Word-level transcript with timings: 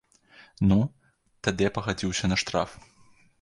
Ну, 0.71 0.77
тады 1.49 1.61
я 1.69 1.75
пагадзіўся 1.77 2.25
на 2.33 2.39
штраф. 2.45 2.69